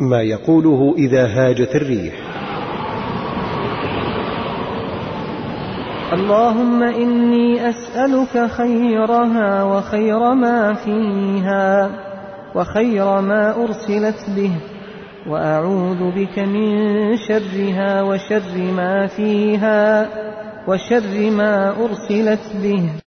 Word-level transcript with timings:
ما 0.00 0.22
يقوله 0.22 0.94
إذا 0.98 1.26
هاجت 1.26 1.76
الريح. 1.76 2.14
اللهم 6.12 6.82
إني 6.82 7.68
أسألك 7.68 8.50
خيرها 8.50 9.62
وخير 9.64 10.34
ما 10.34 10.72
فيها 10.74 11.90
وخير 12.54 13.20
ما 13.20 13.54
أرسلت 13.56 14.30
به 14.36 14.52
وأعوذ 15.26 16.10
بك 16.16 16.38
من 16.38 16.66
شرها 17.16 18.02
وشر 18.02 18.72
ما 18.76 19.06
فيها 19.06 20.08
وشر 20.68 21.30
ما 21.30 21.74
أرسلت 21.80 22.56
به. 22.62 22.92